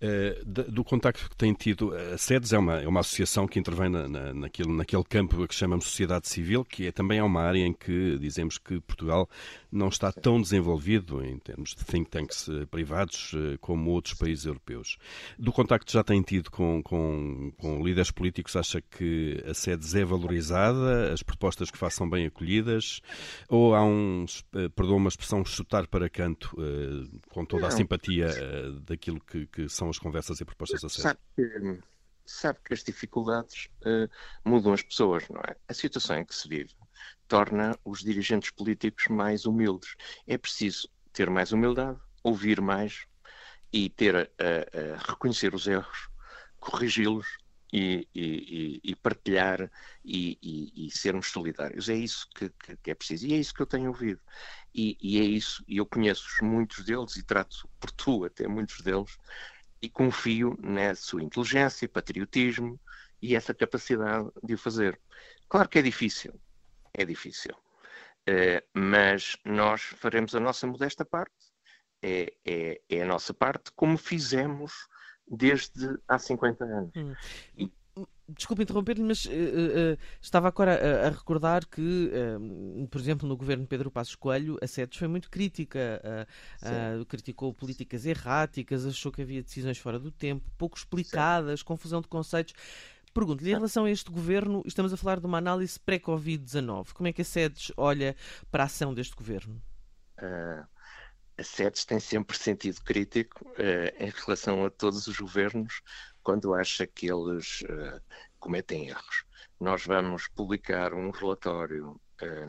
Uh, 0.00 0.44
do 0.44 0.84
contacto 0.84 1.28
que 1.28 1.36
tem 1.36 1.52
tido, 1.52 1.92
a 1.92 2.16
SEDES 2.16 2.52
é 2.52 2.58
uma, 2.58 2.80
é 2.80 2.86
uma 2.86 3.00
associação 3.00 3.48
que 3.48 3.58
intervém 3.58 3.88
na, 3.88 4.06
na, 4.06 4.32
naquele, 4.32 4.72
naquele 4.72 5.02
campo 5.02 5.46
que 5.48 5.54
chamamos 5.54 5.86
sociedade 5.86 6.28
civil, 6.28 6.64
que 6.64 6.86
é 6.86 6.92
também 6.92 7.18
é 7.18 7.22
uma 7.22 7.42
área 7.42 7.66
em 7.66 7.72
que 7.72 8.16
dizemos 8.18 8.58
que 8.58 8.80
Portugal 8.80 9.28
não 9.70 9.88
está 9.88 10.10
tão 10.10 10.40
desenvolvido 10.40 11.24
em 11.24 11.38
termos 11.38 11.74
de 11.74 11.84
think 11.84 12.10
tanks 12.10 12.48
eh, 12.48 12.66
privados 12.66 13.32
uh, 13.34 13.58
como 13.60 13.90
outros 13.90 14.14
países 14.14 14.46
europeus. 14.46 14.96
Do 15.38 15.52
contacto 15.52 15.86
que 15.86 15.92
já 15.92 16.02
tem 16.02 16.22
tido 16.22 16.50
com, 16.50 16.82
com, 16.82 17.52
com 17.58 17.84
líderes 17.84 18.10
políticos, 18.10 18.56
acha 18.56 18.80
que 18.80 19.42
a 19.46 19.52
SEDES 19.52 19.94
é 19.94 20.04
valorizada, 20.04 21.12
as 21.12 21.22
propostas 21.22 21.70
que 21.70 21.76
façam 21.76 22.08
bem 22.08 22.26
acolhidas, 22.26 23.00
ou 23.48 23.74
há 23.74 23.84
um, 23.84 24.24
uh, 24.24 24.70
perdoa 24.70 24.96
uma 24.96 25.08
expressão, 25.08 25.44
chutar 25.44 25.86
para 25.86 26.08
canto, 26.08 26.56
com 27.30 27.44
toda 27.44 27.66
a 27.66 27.70
simpatia 27.70 28.28
daquilo 28.86 29.20
que, 29.20 29.46
que 29.46 29.68
são 29.68 29.88
as 29.88 29.98
conversas 29.98 30.40
e 30.40 30.44
propostas 30.44 30.84
a 30.84 30.88
sério? 30.88 31.02
Sabe 31.02 31.20
que, 31.36 31.82
sabe 32.28 32.58
que 32.64 32.74
as 32.74 32.84
dificuldades 32.84 33.68
uh, 33.82 34.08
mudam 34.44 34.72
as 34.72 34.82
pessoas, 34.82 35.28
não 35.28 35.40
é? 35.40 35.56
A 35.66 35.74
situação 35.74 36.16
em 36.16 36.24
que 36.24 36.34
se 36.34 36.48
vive 36.48 36.74
torna 37.28 37.78
os 37.84 38.00
dirigentes 38.00 38.50
políticos 38.50 39.06
mais 39.08 39.44
humildes. 39.44 39.94
É 40.26 40.36
preciso 40.38 40.88
ter 41.12 41.30
mais 41.30 41.52
humildade, 41.52 42.00
ouvir 42.22 42.60
mais 42.60 43.06
e 43.72 43.88
ter 43.90 44.16
a, 44.16 44.20
a, 44.22 44.94
a 44.94 45.10
reconhecer 45.10 45.54
os 45.54 45.66
erros, 45.66 46.08
corrigi-los 46.58 47.26
e, 47.72 48.08
e, 48.14 48.80
e 48.82 48.96
partilhar 48.96 49.70
e, 50.04 50.88
sermos 50.90 51.28
solidários. 51.28 51.88
É 51.88 51.94
isso 51.94 52.26
que, 52.34 52.48
que, 52.50 52.76
que, 52.76 52.90
é 52.90 52.94
preciso 52.94 53.26
e 53.26 53.34
é 53.34 53.36
isso 53.36 53.54
que 53.54 53.62
eu 53.62 53.66
tenho 53.66 53.88
ouvido. 53.88 54.20
E, 54.74 55.18
é 55.18 55.24
isso, 55.24 55.62
e 55.66 55.76
eu 55.76 55.86
conheço 55.86 56.26
muitos 56.42 56.84
deles 56.84 57.16
e 57.16 57.22
trato 57.22 57.68
por 57.78 57.90
tu 57.90 58.24
até 58.24 58.46
muitos 58.46 58.80
deles 58.80 59.18
e 59.82 59.88
confio 59.88 60.56
na 60.60 60.94
sua 60.94 61.22
inteligência, 61.22 61.88
patriotismo 61.88 62.80
e 63.20 63.34
essa 63.34 63.54
capacidade 63.54 64.28
de 64.42 64.54
o 64.54 64.58
fazer. 64.58 64.98
Claro 65.48 65.68
que 65.68 65.78
é 65.78 65.82
difícil, 65.82 66.38
é 66.98 67.04
difícil, 67.04 67.54
uh, 67.54 68.62
mas 68.74 69.36
nós 69.44 69.82
faremos 69.82 70.34
a 70.34 70.40
nossa 70.40 70.66
modesta 70.66 71.04
parte, 71.04 71.32
é, 72.02 72.32
é, 72.44 72.80
é 72.88 73.02
a 73.02 73.06
nossa 73.06 73.32
parte, 73.32 73.72
como 73.74 73.96
fizemos 73.96 74.72
desde 75.26 75.98
há 76.08 76.18
50 76.18 76.64
anos. 76.64 76.92
Hum. 76.96 77.14
E... 77.56 77.70
Desculpe 78.30 78.62
interromper-lhe, 78.62 79.02
mas 79.02 79.24
uh, 79.24 79.30
uh, 79.30 79.98
estava 80.20 80.48
agora 80.48 80.74
a, 80.74 81.06
a 81.06 81.10
recordar 81.10 81.66
que, 81.66 82.12
uh, 82.12 82.86
por 82.88 83.00
exemplo, 83.00 83.26
no 83.26 83.34
governo 83.34 83.66
Pedro 83.66 83.90
Passos 83.90 84.14
Coelho, 84.14 84.58
a 84.60 84.66
SEDES 84.66 84.98
foi 84.98 85.08
muito 85.08 85.30
crítica, 85.30 86.26
criticou 87.08 87.54
políticas 87.54 88.04
erráticas, 88.04 88.84
achou 88.84 89.10
que 89.10 89.22
havia 89.22 89.42
decisões 89.42 89.78
fora 89.78 89.98
do 89.98 90.10
tempo, 90.10 90.44
pouco 90.58 90.76
explicadas, 90.76 91.60
Sim. 91.60 91.66
confusão 91.66 92.02
de 92.02 92.08
conceitos. 92.08 92.52
Pergunto-lhe, 93.18 93.50
em 93.50 93.54
relação 93.54 93.84
a 93.84 93.90
este 93.90 94.12
governo, 94.12 94.62
estamos 94.64 94.92
a 94.92 94.96
falar 94.96 95.18
de 95.18 95.26
uma 95.26 95.38
análise 95.38 95.76
pré-Covid-19. 95.80 96.92
Como 96.92 97.08
é 97.08 97.12
que 97.12 97.22
a 97.22 97.24
SEDES 97.24 97.72
olha 97.76 98.14
para 98.48 98.62
a 98.62 98.66
ação 98.66 98.94
deste 98.94 99.16
governo? 99.16 99.60
Uh, 100.22 100.64
a 101.36 101.42
SEDES 101.42 101.84
tem 101.84 101.98
sempre 101.98 102.38
sentido 102.38 102.80
crítico 102.82 103.44
uh, 103.44 104.04
em 104.04 104.12
relação 104.24 104.64
a 104.64 104.70
todos 104.70 105.08
os 105.08 105.18
governos 105.18 105.82
quando 106.22 106.54
acha 106.54 106.86
que 106.86 107.10
eles 107.10 107.62
uh, 107.62 108.00
cometem 108.38 108.86
erros. 108.86 109.24
Nós 109.58 109.84
vamos 109.84 110.28
publicar 110.28 110.94
um 110.94 111.10
relatório 111.10 112.00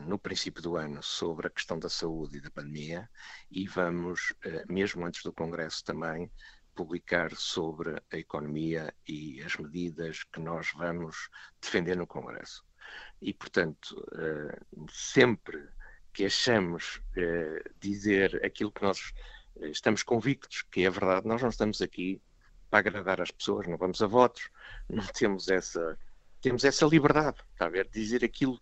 no 0.04 0.18
princípio 0.18 0.60
do 0.60 0.76
ano 0.76 1.00
sobre 1.00 1.46
a 1.46 1.50
questão 1.50 1.78
da 1.78 1.88
saúde 1.88 2.38
e 2.38 2.40
da 2.40 2.50
pandemia 2.50 3.08
e 3.48 3.68
vamos, 3.68 4.32
mesmo 4.68 5.06
antes 5.06 5.22
do 5.22 5.32
Congresso 5.32 5.84
também, 5.84 6.28
publicar 6.74 7.34
sobre 7.36 8.00
a 8.12 8.16
economia 8.16 8.94
e 9.06 9.42
as 9.42 9.56
medidas 9.56 10.24
que 10.24 10.40
nós 10.40 10.72
vamos 10.74 11.28
defender 11.60 11.96
no 11.96 12.06
Congresso. 12.06 12.64
E, 13.20 13.32
portanto, 13.32 14.04
sempre 14.90 15.68
que 16.12 16.24
achamos 16.24 17.00
eh, 17.16 17.62
dizer 17.78 18.44
aquilo 18.44 18.72
que 18.72 18.82
nós 18.82 19.12
eh, 19.60 19.68
estamos 19.68 20.02
convictos 20.02 20.62
que 20.62 20.84
é 20.84 20.90
verdade, 20.90 21.26
nós 21.26 21.40
não 21.40 21.48
estamos 21.48 21.80
aqui 21.80 22.20
para 22.68 22.80
agradar 22.80 23.20
as 23.20 23.30
pessoas, 23.30 23.66
não 23.66 23.76
vamos 23.76 24.02
a 24.02 24.06
votos, 24.06 24.50
não 24.88 25.04
temos 25.14 25.48
essa, 25.48 25.98
temos 26.40 26.64
essa 26.64 26.86
liberdade, 26.86 27.38
está 27.52 27.66
a 27.66 27.70
ver, 27.70 27.88
dizer 27.88 28.24
aquilo 28.24 28.60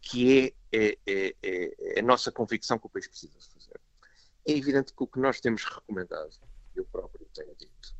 que 0.00 0.54
é, 0.72 0.76
é, 0.76 0.98
é, 1.06 1.34
é, 1.42 2.00
a 2.00 2.02
nossa 2.02 2.32
convicção 2.32 2.78
que 2.78 2.86
o 2.86 2.90
país 2.90 3.06
precisa 3.06 3.38
fazer. 3.52 3.80
É 4.46 4.52
evidente 4.52 4.92
que 4.92 5.02
o 5.02 5.06
que 5.06 5.20
nós 5.20 5.40
temos 5.40 5.64
recomendado, 5.64 6.36
eu 6.74 6.84
próprio 6.86 7.11
tenho 7.32 7.54
dito, 7.56 7.96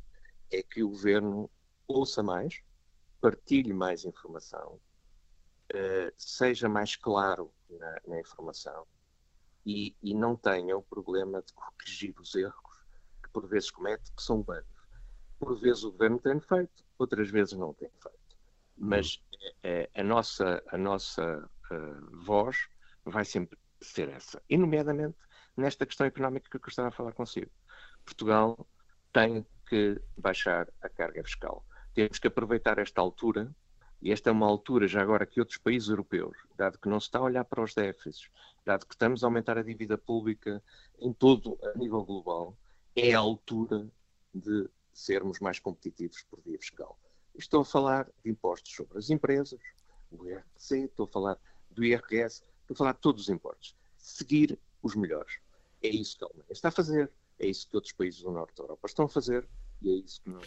é 0.51 0.63
que 0.63 0.83
o 0.83 0.89
governo 0.89 1.51
ouça 1.87 2.23
mais, 2.23 2.63
partilhe 3.21 3.73
mais 3.73 4.05
informação, 4.05 4.81
uh, 5.73 6.13
seja 6.17 6.69
mais 6.69 6.97
claro 6.97 7.53
na, 7.69 8.01
na 8.07 8.21
informação 8.21 8.87
e, 9.65 9.97
e, 10.03 10.15
não 10.15 10.37
tenha 10.37 10.77
o 10.77 10.83
problema 10.83 11.41
de 11.41 11.53
corrigir 11.53 12.15
os 12.19 12.35
erros 12.35 12.85
que 13.23 13.31
por 13.31 13.47
vezes 13.47 13.71
comete, 13.71 14.13
que 14.13 14.23
são 14.23 14.41
humanos. 14.41 14.67
Por 15.39 15.59
vezes 15.61 15.85
o 15.85 15.93
governo 15.93 16.19
tem 16.19 16.41
feito, 16.41 16.85
outras 16.99 17.31
vezes 17.31 17.55
não 17.55 17.73
tem 17.75 17.89
feito. 18.03 18.19
Mas 18.77 19.23
é, 19.63 19.89
a 19.95 20.03
nossa, 20.03 20.63
a 20.69 20.77
nossa 20.77 21.49
uh, 21.71 22.25
voz 22.25 22.69
vai 23.05 23.25
sempre 23.25 23.59
ser 23.81 24.09
essa. 24.09 24.43
E, 24.49 24.57
nomeadamente, 24.57 25.17
nesta 25.57 25.87
questão 25.87 26.07
económica 26.07 26.59
que 26.59 26.65
eu 26.65 26.69
estava 26.69 26.89
a 26.89 26.93
falar 26.93 27.13
consigo. 27.13 27.51
Portugal 28.05 28.67
tem 29.13 29.47
que 29.69 30.01
baixar 30.17 30.69
a 30.81 30.89
carga 30.89 31.23
fiscal. 31.23 31.65
Temos 31.95 32.19
que 32.19 32.29
aproveitar 32.29 32.79
esta 32.79 33.01
altura 33.01 33.55
e 34.03 34.11
esta 34.11 34.31
é 34.31 34.33
uma 34.33 34.47
altura, 34.47 34.89
já 34.89 35.01
agora, 35.01 35.25
que 35.25 35.39
outros 35.39 35.59
países 35.59 35.89
europeus, 35.89 36.37
dado 36.57 36.77
que 36.77 36.89
não 36.89 36.99
se 36.99 37.07
está 37.07 37.21
a 37.21 37.23
olhar 37.23 37.45
para 37.45 37.63
os 37.63 37.73
déficits, 37.73 38.29
dado 38.65 38.85
que 38.85 38.95
estamos 38.95 39.23
a 39.23 39.29
aumentar 39.29 39.57
a 39.57 39.63
dívida 39.63 39.97
pública 39.97 40.61
em 40.99 41.13
todo 41.13 41.57
a 41.63 41.79
nível 41.79 42.05
global, 42.05 42.57
é 42.97 43.15
a 43.15 43.21
altura 43.21 43.87
de 44.35 44.69
sermos 44.93 45.39
mais 45.39 45.61
competitivos 45.61 46.25
por 46.25 46.41
via 46.41 46.59
fiscal. 46.59 46.99
Estou 47.35 47.61
a 47.61 47.65
falar 47.65 48.11
de 48.25 48.31
impostos 48.31 48.75
sobre 48.75 48.99
as 48.99 49.09
empresas, 49.09 49.61
o 50.11 50.27
IRC, 50.27 50.85
estou 50.85 51.05
a 51.05 51.09
falar 51.09 51.39
do 51.71 51.85
IRS, 51.85 52.43
estou 52.61 52.75
a 52.75 52.77
falar 52.77 52.93
de 52.93 53.01
todos 53.01 53.23
os 53.23 53.29
impostos. 53.29 53.77
Seguir 53.97 54.59
os 54.83 54.97
melhores. 54.97 55.39
É 55.81 55.89
isso 55.89 56.19
que 56.19 56.25
a 56.25 56.27
Alemanha 56.27 56.53
está 56.53 56.69
a 56.69 56.73
fazer, 56.73 57.11
é 57.39 57.47
isso 57.47 57.69
que 57.69 57.77
outros 57.77 57.93
países 57.93 58.23
do 58.23 58.31
Norte 58.31 58.57
da 58.57 58.65
Europa 58.65 58.87
estão 58.87 59.05
a 59.07 59.09
fazer 59.09 59.49
e 59.81 59.91
é 59.91 60.05
isso 60.05 60.21
que 60.23 60.31
nós 60.31 60.47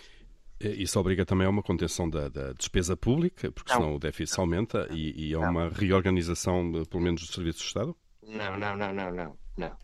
é, 0.60 0.70
isso 0.70 1.00
obriga 1.00 1.26
também 1.26 1.46
a 1.46 1.50
uma 1.50 1.62
contenção 1.62 2.10
da, 2.10 2.30
da 2.30 2.54
despesa 2.54 2.96
pública, 2.96 3.52
porque 3.52 3.74
não. 3.74 3.80
senão 3.82 3.96
o 3.96 4.00
déficit 4.00 4.40
aumenta 4.40 4.88
e, 4.92 5.30
e 5.30 5.34
a 5.34 5.40
uma 5.40 5.70
reorganização, 5.70 6.72
pelo 6.90 7.04
menos, 7.04 7.22
dos 7.22 7.32
serviços 7.32 7.62
do 7.62 7.68
Estado? 7.68 7.96
Não, 8.24 8.58
não, 8.58 8.78
não, 8.78 8.94
não, 8.94 9.12
não, 9.12 9.38
não. 9.58 9.78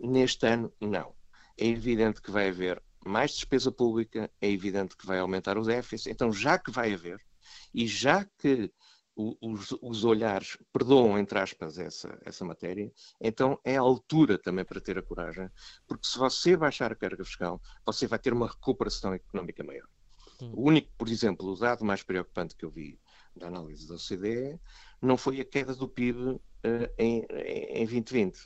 Neste 0.00 0.46
ano, 0.46 0.72
não. 0.80 1.14
É 1.56 1.66
evidente 1.66 2.20
que 2.20 2.30
vai 2.30 2.48
haver 2.48 2.82
mais 3.04 3.32
despesa 3.32 3.70
pública, 3.70 4.30
é 4.40 4.50
evidente 4.50 4.96
que 4.96 5.06
vai 5.06 5.18
aumentar 5.18 5.56
o 5.56 5.62
déficit. 5.62 6.10
Então, 6.10 6.32
já 6.32 6.58
que 6.58 6.70
vai 6.70 6.92
haver, 6.92 7.20
e 7.72 7.86
já 7.86 8.24
que 8.38 8.70
os, 9.40 9.72
os, 9.80 10.04
olhares 10.04 10.56
perdoam, 10.72 11.18
entre 11.18 11.38
aspas, 11.38 11.78
essa, 11.78 12.18
essa 12.24 12.44
matéria, 12.44 12.92
então 13.20 13.58
é 13.64 13.76
a 13.76 13.80
altura 13.80 14.38
também 14.38 14.64
para 14.64 14.80
ter 14.80 14.98
a 14.98 15.02
coragem, 15.02 15.48
porque 15.86 16.06
se 16.06 16.18
você 16.18 16.56
baixar 16.56 16.92
a 16.92 16.96
carga 16.96 17.24
fiscal, 17.24 17.60
você 17.84 18.06
vai 18.06 18.18
ter 18.18 18.32
uma 18.32 18.48
recuperação 18.48 19.12
económica 19.14 19.62
maior. 19.64 19.86
O 20.52 20.68
único, 20.68 20.90
por 20.96 21.08
exemplo, 21.08 21.48
o 21.48 21.56
dado 21.56 21.84
mais 21.84 22.02
preocupante 22.02 22.56
que 22.56 22.64
eu 22.64 22.70
vi 22.70 22.98
da 23.36 23.48
análise 23.48 23.86
da 23.86 23.94
OCDE 23.94 24.58
não 25.00 25.16
foi 25.16 25.40
a 25.40 25.44
queda 25.44 25.74
do 25.74 25.88
PIB 25.88 26.18
uh, 26.18 26.40
em, 26.98 27.26
em 27.28 27.84
2020. 27.84 28.38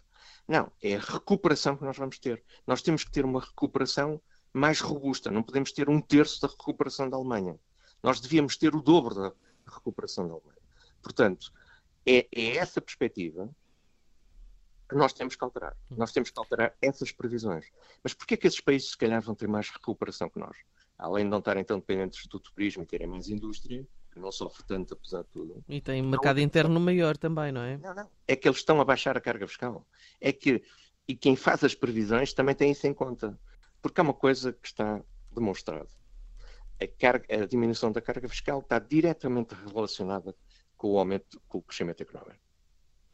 Não, 0.46 0.70
é 0.82 0.96
a 0.96 1.00
recuperação 1.00 1.76
que 1.76 1.84
nós 1.84 1.96
vamos 1.96 2.18
ter. 2.18 2.42
Nós 2.66 2.82
temos 2.82 3.04
que 3.04 3.12
ter 3.12 3.24
uma 3.24 3.40
recuperação 3.40 4.20
mais 4.52 4.80
robusta. 4.80 5.30
Não 5.30 5.42
podemos 5.42 5.72
ter 5.72 5.88
um 5.88 6.00
terço 6.00 6.40
da 6.40 6.48
recuperação 6.48 7.08
da 7.08 7.16
Alemanha. 7.16 7.58
Nós 8.02 8.20
devíamos 8.20 8.56
ter 8.56 8.74
o 8.74 8.82
dobro 8.82 9.14
da 9.14 9.32
recuperação 9.66 10.26
da 10.28 10.34
Alemanha. 10.34 10.53
Portanto, 11.04 11.52
é, 12.04 12.26
é 12.32 12.56
essa 12.56 12.80
perspectiva 12.80 13.48
que 14.88 14.96
nós 14.96 15.12
temos 15.12 15.36
que 15.36 15.44
alterar. 15.44 15.76
Nós 15.90 16.10
temos 16.10 16.30
que 16.30 16.38
alterar 16.38 16.76
essas 16.82 17.12
previsões. 17.12 17.70
Mas 18.02 18.12
porquê 18.12 18.34
é 18.34 18.36
que 18.36 18.48
esses 18.48 18.60
países, 18.60 18.90
se 18.90 18.98
calhar, 18.98 19.22
vão 19.22 19.36
ter 19.36 19.46
mais 19.46 19.70
recuperação 19.70 20.28
que 20.28 20.40
nós? 20.40 20.56
além 20.98 21.24
de 21.24 21.30
não 21.30 21.38
estarem 21.38 21.64
tão 21.64 21.78
dependentes 21.78 22.26
do 22.26 22.38
turismo 22.38 22.82
e 22.82 22.86
terem 22.86 23.06
mais 23.06 23.28
indústria, 23.28 23.86
que 24.12 24.20
não 24.20 24.30
sofre 24.30 24.64
tanto 24.64 24.94
apesar 24.94 25.22
de 25.22 25.28
tudo. 25.28 25.64
E 25.68 25.80
tem 25.80 26.02
mercado 26.02 26.36
não, 26.36 26.42
interno 26.42 26.80
maior 26.80 27.16
também, 27.16 27.50
não 27.50 27.62
é? 27.62 27.76
Não, 27.78 27.94
não. 27.94 28.08
É 28.26 28.36
que 28.36 28.46
eles 28.46 28.58
estão 28.58 28.80
a 28.80 28.84
baixar 28.84 29.16
a 29.16 29.20
carga 29.20 29.46
fiscal. 29.46 29.86
É 30.20 30.32
que, 30.32 30.62
e 31.06 31.16
quem 31.16 31.34
faz 31.34 31.64
as 31.64 31.74
previsões 31.74 32.32
também 32.32 32.54
tem 32.54 32.70
isso 32.70 32.86
em 32.86 32.94
conta. 32.94 33.38
Porque 33.82 34.00
há 34.00 34.04
uma 34.04 34.14
coisa 34.14 34.52
que 34.52 34.66
está 34.66 35.02
demonstrada. 35.32 35.88
A, 36.80 36.86
carga, 36.86 37.42
a 37.42 37.46
diminuição 37.46 37.90
da 37.90 38.00
carga 38.00 38.28
fiscal 38.28 38.60
está 38.60 38.78
diretamente 38.78 39.54
relacionada 39.66 40.34
com 40.84 40.90
o 40.90 40.98
aumento, 40.98 41.40
com 41.48 41.56
o 41.56 41.62
crescimento 41.62 42.02
económico. 42.02 42.44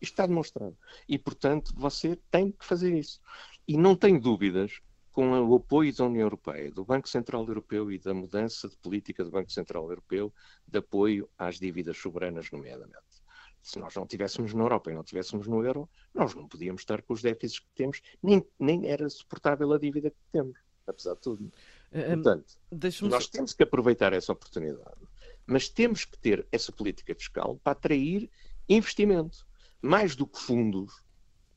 Isto 0.01 0.15
está 0.15 0.27
demonstrado. 0.27 0.77
E, 1.09 1.17
portanto, 1.17 1.73
você 1.77 2.19
tem 2.29 2.51
que 2.51 2.65
fazer 2.65 2.93
isso. 2.93 3.21
E 3.69 3.77
não 3.77 3.95
tenho 3.95 4.21
dúvidas 4.21 4.81
com 5.13 5.31
o 5.41 5.55
apoio 5.55 5.95
da 5.95 6.05
União 6.05 6.23
Europeia, 6.23 6.73
do 6.73 6.85
Banco 6.85 7.09
Central 7.09 7.47
Europeu 7.47 7.93
e 7.93 7.99
da 8.01 8.13
mudança 8.13 8.69
de 8.69 8.77
política 8.79 9.23
do 9.23 9.31
Banco 9.31 9.53
Central 9.53 9.89
Europeu 9.89 10.35
de 10.67 10.79
apoio 10.81 11.31
às 11.39 11.61
dívidas 11.61 11.97
soberanas, 11.97 12.51
nomeadamente. 12.51 13.23
Se 13.63 13.79
nós 13.79 13.95
não 13.95 14.03
estivéssemos 14.03 14.53
na 14.53 14.65
Europa 14.65 14.91
e 14.91 14.95
não 14.95 15.03
estivéssemos 15.03 15.47
no 15.47 15.65
euro, 15.65 15.89
nós 16.13 16.35
não 16.35 16.49
podíamos 16.49 16.83
estar 16.83 17.01
com 17.03 17.13
os 17.13 17.23
déficits 17.23 17.61
que 17.61 17.71
temos, 17.77 18.03
nem, 18.21 18.45
nem 18.59 18.89
era 18.89 19.09
suportável 19.09 19.73
a 19.73 19.79
dívida 19.79 20.11
que 20.11 20.17
temos, 20.33 20.59
apesar 20.89 21.15
de 21.15 21.21
tudo. 21.21 21.45
Uh, 21.93 22.15
Portanto, 22.15 22.59
nós 23.03 23.29
temos 23.29 23.53
que 23.53 23.63
aproveitar 23.63 24.13
essa 24.13 24.33
oportunidade, 24.33 25.07
mas 25.51 25.69
temos 25.69 26.05
que 26.05 26.19
ter 26.19 26.47
essa 26.53 26.73
política 26.73 27.15
fiscal 27.15 27.61
para 27.63 27.73
atrair 27.73 28.31
investimento, 28.69 29.47
mais 29.83 30.15
do 30.15 30.27
que 30.27 30.39
fundos, 30.39 31.03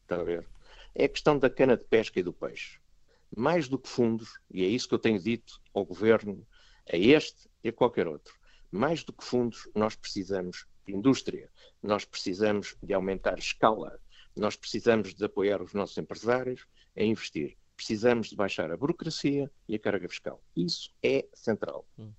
está 0.01 0.19
a 0.19 0.23
ver? 0.23 0.47
É 0.95 1.05
a 1.05 1.09
questão 1.09 1.37
da 1.37 1.49
cana 1.49 1.77
de 1.77 1.83
pesca 1.85 2.19
e 2.19 2.23
do 2.23 2.33
peixe 2.33 2.83
mais 3.35 3.67
do 3.67 3.79
que 3.79 3.89
fundos, 3.89 4.39
e 4.51 4.63
é 4.63 4.67
isso 4.67 4.87
que 4.87 4.93
eu 4.93 4.99
tenho 4.99 5.19
dito 5.19 5.61
ao 5.73 5.85
governo, 5.85 6.45
a 6.91 6.97
este 6.97 7.49
e 7.63 7.69
a 7.69 7.73
qualquer 7.73 8.07
outro, 8.07 8.33
mais 8.71 9.03
do 9.03 9.13
que 9.13 9.23
fundos, 9.23 9.67
nós 9.75 9.95
precisamos 9.95 10.65
de 10.85 10.93
indústria, 10.93 11.49
nós 11.81 12.05
precisamos 12.05 12.75
de 12.81 12.93
aumentar 12.93 13.39
escala, 13.39 13.99
nós 14.35 14.55
precisamos 14.55 15.13
de 15.13 15.23
apoiar 15.23 15.61
os 15.61 15.73
nossos 15.73 15.97
empresários 15.97 16.65
a 16.95 17.03
investir, 17.03 17.57
precisamos 17.75 18.29
de 18.29 18.35
baixar 18.35 18.71
a 18.71 18.77
burocracia 18.77 19.49
e 19.67 19.75
a 19.75 19.79
carga 19.79 20.07
fiscal. 20.09 20.43
Isso 20.55 20.93
é 21.01 21.27
central. 21.33 21.87
Hum. 21.97 22.11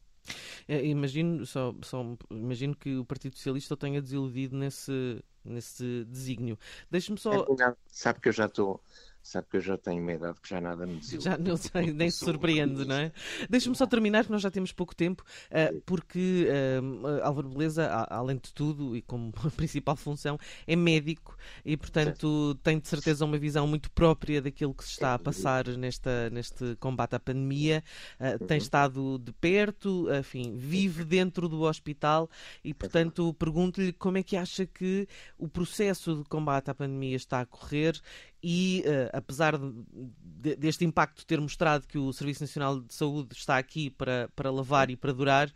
É, 0.66 0.84
imagino, 0.84 1.44
só, 1.44 1.74
só, 1.82 2.02
imagino 2.30 2.74
que 2.74 2.96
o 2.96 3.04
Partido 3.04 3.36
Socialista 3.36 3.74
o 3.74 3.76
tenha 3.76 4.00
desiludido 4.00 4.56
nesse, 4.56 5.22
nesse 5.44 6.04
desígnio. 6.04 6.58
Deixe-me 6.90 7.18
só. 7.18 7.32
É, 7.32 7.74
sabe 7.88 8.20
que 8.20 8.28
eu 8.28 8.32
já 8.32 8.46
estou 8.46 8.80
Sabe 9.24 9.48
que 9.48 9.56
eu 9.56 9.60
já 9.62 9.78
tenho 9.78 10.02
uma 10.02 10.12
idade 10.12 10.38
que 10.38 10.46
já 10.46 10.60
nada 10.60 10.86
me 10.86 10.96
desilude. 10.96 11.24
Já 11.24 11.38
não 11.38 11.56
sei, 11.56 11.94
nem 11.94 12.10
se 12.10 12.18
surpreende, 12.18 12.84
não 12.84 12.94
é? 12.94 13.10
Deixa-me 13.48 13.74
só 13.74 13.86
terminar, 13.86 14.26
que 14.26 14.30
nós 14.30 14.42
já 14.42 14.50
temos 14.50 14.70
pouco 14.70 14.94
tempo, 14.94 15.24
uh, 15.50 15.80
porque 15.86 16.46
uh, 16.46 17.22
Álvaro 17.22 17.48
Beleza, 17.48 17.88
além 18.10 18.36
de 18.36 18.52
tudo, 18.52 18.94
e 18.94 19.00
como 19.00 19.32
principal 19.56 19.96
função, 19.96 20.38
é 20.66 20.76
médico 20.76 21.38
e, 21.64 21.74
portanto, 21.74 22.54
tem 22.62 22.78
de 22.78 22.86
certeza 22.86 23.24
uma 23.24 23.38
visão 23.38 23.66
muito 23.66 23.90
própria 23.92 24.42
daquilo 24.42 24.74
que 24.74 24.84
se 24.84 24.90
está 24.90 25.14
a 25.14 25.18
passar 25.18 25.68
nesta, 25.68 26.28
neste 26.28 26.76
combate 26.76 27.16
à 27.16 27.18
pandemia. 27.18 27.82
Uh, 28.20 28.44
tem 28.44 28.58
uhum. 28.58 28.62
estado 28.62 29.18
de 29.18 29.32
perto, 29.32 30.06
enfim, 30.12 30.54
vive 30.54 31.02
dentro 31.02 31.48
do 31.48 31.62
hospital 31.62 32.28
e, 32.62 32.74
portanto, 32.74 33.32
pergunto-lhe 33.38 33.94
como 33.94 34.18
é 34.18 34.22
que 34.22 34.36
acha 34.36 34.66
que 34.66 35.08
o 35.38 35.48
processo 35.48 36.16
de 36.16 36.24
combate 36.24 36.70
à 36.70 36.74
pandemia 36.74 37.16
está 37.16 37.40
a 37.40 37.46
correr 37.46 37.98
e 38.46 38.84
uh, 38.86 39.16
apesar 39.16 39.56
de, 39.56 40.54
deste 40.54 40.84
impacto 40.84 41.24
ter 41.24 41.40
mostrado 41.40 41.88
que 41.88 41.96
o 41.96 42.12
Serviço 42.12 42.42
Nacional 42.42 42.78
de 42.78 42.92
Saúde 42.92 43.34
está 43.34 43.56
aqui 43.56 43.88
para, 43.88 44.28
para 44.36 44.50
lavar 44.50 44.90
e 44.90 44.96
para 44.96 45.14
durar, 45.14 45.48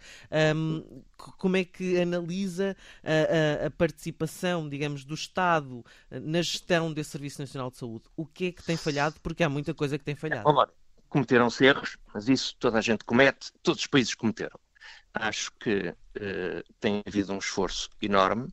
um, 0.57 0.77
ehm, 0.79 1.03
como 1.37 1.59
é 1.59 1.65
que 1.65 2.01
analisa 2.01 2.75
a, 3.05 3.65
a, 3.65 3.67
a, 3.67 3.71
participação, 3.71 4.67
digamos, 4.67 5.05
do 5.05 5.13
Estado 5.13 5.85
eh, 6.11 6.19
na 6.19 6.41
gestão 6.41 6.91
desse 6.91 7.11
Serviço 7.11 7.43
Nacional 7.43 7.71
de 7.71 7.77
Saúde? 7.77 8.05
O 8.17 8.25
que 8.25 8.47
é 8.47 8.53
que 8.53 8.65
tem 8.65 8.79
falhado? 8.79 9.17
Porque 9.23 9.45
há 9.45 9.51
muita 9.51 9.75
coisa 9.75 9.99
que 9.99 10.05
tem 10.05 10.15
falhado. 10.15 10.49
É, 10.49 10.67
cometeram-se 11.11 11.67
erros, 11.67 11.99
mas 12.15 12.27
isso 12.27 12.57
toda 12.59 12.79
a 12.79 12.81
gente 12.81 13.05
comete, 13.05 13.53
todos 13.63 13.83
os 13.83 13.87
países 13.87 14.15
cometeram. 14.15 14.59
Acho 15.13 15.53
que 15.61 15.89
uh, 15.91 16.75
tem 16.81 17.03
havido 17.07 17.35
um 17.35 17.39
esforço 17.39 17.91
enorme 18.01 18.49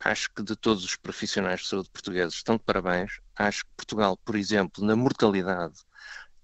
acho 0.00 0.30
que 0.32 0.42
de 0.42 0.56
todos 0.56 0.84
os 0.84 0.96
profissionais 0.96 1.60
de 1.60 1.68
saúde 1.68 1.90
portugueses 1.90 2.34
estão 2.34 2.56
de 2.56 2.62
parabéns. 2.62 3.20
Acho 3.36 3.64
que 3.64 3.70
Portugal, 3.76 4.16
por 4.16 4.36
exemplo, 4.36 4.84
na 4.84 4.96
mortalidade 4.96 5.80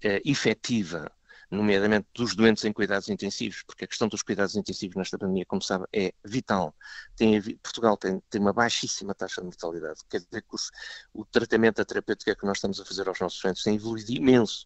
eh, 0.03 0.21
efetiva, 0.25 1.11
nomeadamente 1.49 2.07
dos 2.13 2.35
doentes 2.35 2.65
em 2.65 2.73
cuidados 2.73 3.09
intensivos, 3.09 3.63
porque 3.63 3.85
a 3.85 3.87
questão 3.87 4.07
dos 4.07 4.21
cuidados 4.21 4.55
intensivos 4.55 4.95
nesta 4.95 5.17
pandemia, 5.17 5.45
como 5.45 5.61
sabe, 5.61 5.85
é 5.93 6.13
vital. 6.23 6.75
Tem, 7.15 7.41
Portugal 7.57 7.97
tem, 7.97 8.21
tem, 8.29 8.41
uma 8.41 8.53
baixíssima 8.53 9.13
taxa 9.13 9.41
de 9.41 9.47
mortalidade, 9.47 10.01
quer 10.09 10.19
dizer 10.19 10.41
que 10.41 10.55
os, 10.55 10.71
o 11.13 11.25
tratamento, 11.25 11.81
a 11.81 11.85
terapêutica 11.85 12.35
que 12.35 12.45
nós 12.45 12.57
estamos 12.57 12.79
a 12.79 12.85
fazer 12.85 13.07
aos 13.07 13.19
nossos 13.19 13.41
doentes 13.41 13.63
tem 13.63 13.75
evoluído 13.75 14.11
imenso 14.11 14.65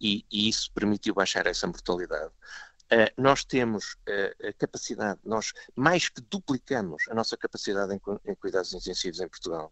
e, 0.00 0.24
e 0.30 0.48
isso 0.48 0.70
permitiu 0.72 1.14
baixar 1.14 1.46
essa 1.46 1.66
mortalidade. 1.66 2.32
Uh, 2.90 3.20
nós 3.20 3.44
temos 3.44 3.92
uh, 4.08 4.48
a 4.48 4.52
capacidade, 4.54 5.20
nós 5.22 5.52
mais 5.76 6.08
que 6.08 6.22
duplicamos 6.22 7.04
a 7.10 7.14
nossa 7.14 7.36
capacidade 7.36 7.92
em, 7.92 8.34
cuidados 8.34 8.72
intensivos 8.72 9.20
em 9.20 9.28
Portugal 9.28 9.70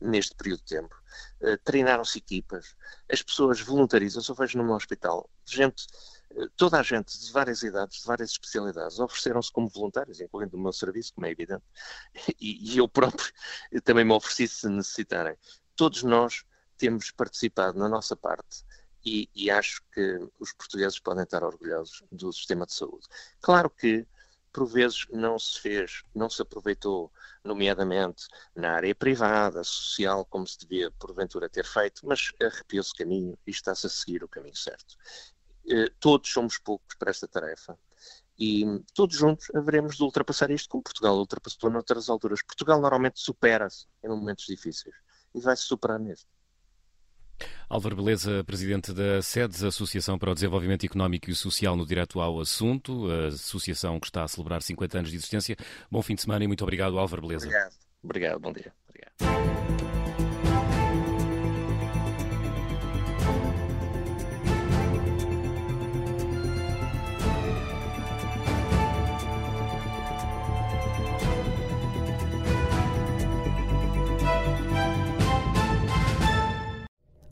neste 0.00 0.32
período 0.36 0.58
de 0.58 0.66
tempo. 0.66 0.94
Uh, 1.40 1.58
Treinaram-se 1.64 2.18
equipas, 2.18 2.76
as 3.10 3.20
pessoas 3.20 3.60
voluntarizam-se. 3.60 4.30
Eu 4.30 4.36
vejo 4.36 4.62
meu 4.62 4.76
hospital 4.76 5.28
gente, 5.44 5.86
toda 6.56 6.78
a 6.78 6.82
gente 6.84 7.18
de 7.18 7.32
várias 7.32 7.64
idades, 7.64 8.00
de 8.00 8.06
várias 8.06 8.30
especialidades, 8.30 9.00
ofereceram-se 9.00 9.50
como 9.50 9.68
voluntários, 9.68 10.20
incluindo 10.20 10.56
o 10.56 10.60
meu 10.60 10.72
serviço, 10.72 11.12
como 11.14 11.26
é 11.26 11.30
evidente, 11.30 11.64
e, 12.40 12.74
e 12.74 12.78
eu 12.78 12.88
próprio 12.88 13.32
também 13.82 14.04
me 14.04 14.12
ofereci 14.12 14.46
se 14.46 14.68
necessitarem. 14.68 15.36
Todos 15.74 16.04
nós 16.04 16.44
temos 16.78 17.10
participado 17.10 17.76
na 17.76 17.88
nossa 17.88 18.14
parte 18.14 18.64
e, 19.04 19.28
e, 19.34 19.50
acho 19.50 19.82
que 19.92 20.28
os 20.38 20.52
portugueses 20.52 20.98
podem 20.98 21.24
estar 21.24 21.42
orgulhosos 21.42 22.02
do 22.10 22.32
sistema 22.32 22.66
de 22.66 22.72
saúde. 22.72 23.06
Claro 23.40 23.68
que, 23.68 24.06
por 24.52 24.66
vezes, 24.66 25.06
não 25.10 25.38
se 25.38 25.60
fez, 25.60 26.04
não 26.14 26.30
se 26.30 26.42
aproveitou, 26.42 27.12
nomeadamente 27.44 28.26
na 28.54 28.72
área 28.72 28.94
privada, 28.94 29.64
social, 29.64 30.24
como 30.24 30.46
se 30.46 30.58
devia, 30.60 30.90
porventura, 30.92 31.48
ter 31.48 31.64
feito, 31.64 32.06
mas 32.06 32.32
arrepiou-se 32.40 32.94
caminho 32.94 33.36
e 33.46 33.50
está-se 33.50 33.86
a 33.86 33.90
seguir 33.90 34.22
o 34.22 34.28
caminho 34.28 34.56
certo. 34.56 34.96
Eh, 35.68 35.90
todos 36.00 36.30
somos 36.30 36.58
poucos 36.58 36.96
para 36.96 37.10
esta 37.10 37.28
tarefa 37.28 37.78
e 38.38 38.64
todos 38.94 39.16
juntos 39.16 39.48
haveremos 39.54 39.96
de 39.96 40.02
ultrapassar 40.02 40.50
isto, 40.50 40.68
como 40.68 40.82
Portugal 40.82 41.16
ultrapassou 41.16 41.70
noutras 41.70 42.08
alturas. 42.08 42.42
Portugal 42.42 42.80
normalmente 42.80 43.20
supera-se 43.20 43.86
em 44.02 44.08
momentos 44.08 44.46
difíceis 44.46 44.94
e 45.34 45.40
vai-se 45.40 45.62
superar 45.62 45.98
neste. 45.98 46.26
Álvaro 47.68 47.96
Beleza, 47.96 48.44
presidente 48.44 48.92
da 48.92 49.22
SEDES, 49.22 49.64
Associação 49.64 50.18
para 50.18 50.30
o 50.30 50.34
Desenvolvimento 50.34 50.84
Económico 50.84 51.30
e 51.30 51.34
Social, 51.34 51.76
no 51.76 51.86
direto 51.86 52.20
ao 52.20 52.40
assunto, 52.40 53.10
a 53.10 53.28
associação 53.28 53.98
que 53.98 54.06
está 54.06 54.24
a 54.24 54.28
celebrar 54.28 54.62
50 54.62 54.98
anos 54.98 55.10
de 55.10 55.16
existência. 55.16 55.56
Bom 55.90 56.02
fim 56.02 56.14
de 56.14 56.22
semana 56.22 56.44
e 56.44 56.46
muito 56.46 56.62
obrigado, 56.62 56.98
Álvaro 56.98 57.22
Beleza. 57.22 57.46
Obrigado, 57.46 57.74
obrigado 58.02 58.40
bom 58.40 58.52
dia. 58.52 58.72
Obrigado. 58.88 59.61